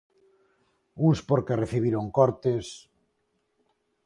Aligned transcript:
Uns 1.07 1.19
porque 1.29 1.59
recibiron 1.63 2.05
cortes... 2.17 2.65